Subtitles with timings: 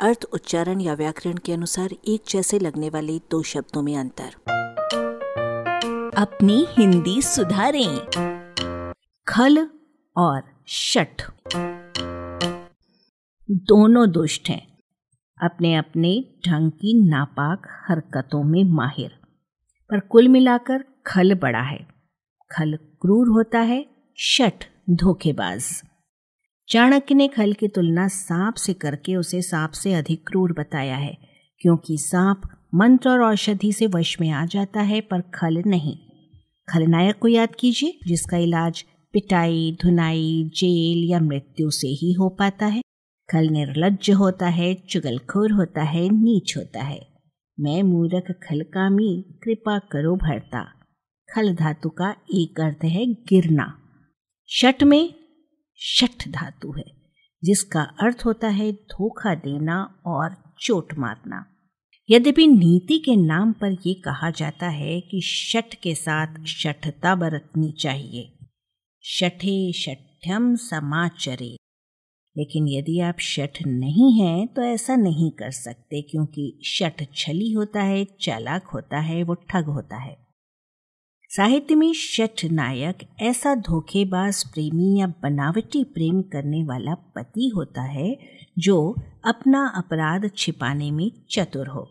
[0.00, 4.30] अर्थ, उच्चारण या व्याकरण के अनुसार एक जैसे लगने वाले दो शब्दों में अंतर।
[6.16, 7.98] अपनी हिंदी सुधारें।
[9.28, 9.68] खल
[10.16, 11.22] और शठ।
[13.50, 14.78] दोनों दुष्ट हैं।
[15.42, 19.10] अपने अपने ढंग की नापाक हरकतों में माहिर।
[19.90, 21.88] पर कुल मिलाकर खल बड़ा है।
[22.52, 23.86] खल क्रूर होता है,
[24.18, 25.82] शठ धोखेबाज।
[26.70, 31.18] चाणक्य ने खल की तुलना सांप से करके उसे सांप से अधिक क्रूर बताया है,
[31.60, 32.42] क्योंकि सांप
[32.74, 35.98] मंत्र और औषधि से वश में आ जाता है, पर खल नहीं।
[36.68, 42.66] खलनायक को याद कीजिए, जिसका इलाज पिटाई, धुनाई, जेल या मृत्यु से ही हो पाता
[42.66, 42.82] है।
[43.32, 47.08] खल निर्लज होता है, चुगलखोर होता है, नीच होता है।
[47.60, 50.64] मैं मूरख खल कामी कृपा करो भरता।
[51.34, 53.78] खल धातु का एक अर्थ है गिरना।
[54.48, 55.17] शट में
[55.80, 56.84] शठ धातु है,
[57.44, 61.46] जिसका अर्थ होता है धोखा देना और चोट मारना।
[62.10, 67.72] यद्यपि नीति के नाम पर यह कहा जाता है कि शठ के साथ शठता बरतनी
[67.72, 68.32] चाहिए।
[69.02, 71.56] शठे शठ्यम समाचरे।
[72.36, 77.82] लेकिन यदि आप शठ नहीं हैं तो ऐसा नहीं कर सकते, क्योंकि शठ छली होता
[77.82, 80.27] है, चालाक होता है, वो ठग होता है।
[81.36, 88.18] साहित्य में शठ नायक ऐसा धोखेबाज, प्रेमी या बनावटी प्रेम करने वाला पति होता है,
[88.58, 91.90] जो अपना अपराध छिपाने में चतुर हो।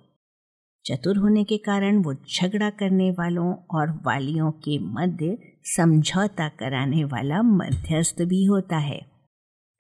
[0.86, 7.42] चतुर होने के कारण वो झगड़ा करने वालों और वालियों के मध्य समझौता कराने वाला
[7.42, 9.02] मध्यस्थ भी होता है।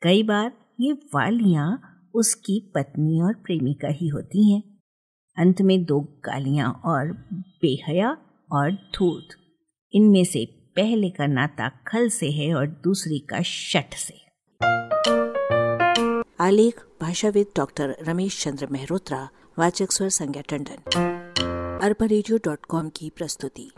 [0.01, 1.81] कई बार ये वालियाँ
[2.13, 4.63] उसकी पत्नी और प्रेमिका ही होती हैं।
[5.37, 8.17] अंत में दो गालियाँ और बेहया
[8.51, 9.46] और धूर्त।
[9.93, 14.25] इनमें से पहले का नाता खल से है और दूसरी का शठ से
[16.39, 20.91] आलेख, भाषाविद डॉक्टर रमेश चंद्र मेहरोत्रा, वाचक स्वर संज्ञा टंडन।
[21.83, 22.07] अरबा
[22.89, 23.71] की प्रस्तुति।